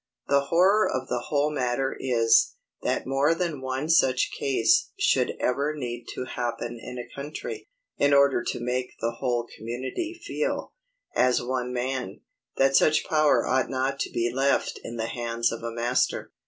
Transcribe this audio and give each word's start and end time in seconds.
The 0.29 0.45
horror 0.45 0.89
of 0.91 1.09
the 1.09 1.25
whole 1.27 1.51
matter 1.53 1.95
is, 1.99 2.55
that 2.81 3.05
more 3.05 3.35
than 3.35 3.61
one 3.61 3.87
such 3.87 4.31
case 4.31 4.89
should 4.97 5.33
ever 5.39 5.75
need 5.77 6.07
to 6.15 6.25
happen 6.25 6.79
in 6.81 6.97
a 6.97 7.07
country, 7.15 7.69
in 7.99 8.11
order 8.11 8.43
to 8.45 8.59
make 8.59 8.93
the 8.99 9.17
whole 9.19 9.47
community 9.55 10.19
feel, 10.25 10.73
as 11.15 11.43
one 11.43 11.71
man, 11.71 12.21
that 12.57 12.75
such 12.75 13.05
power 13.05 13.45
ought 13.45 13.69
not 13.69 13.99
to 13.99 14.09
be 14.09 14.33
left 14.33 14.79
in 14.83 14.95
the 14.95 15.05
hands 15.05 15.51
of 15.51 15.61
a 15.61 15.69
master. 15.71 16.31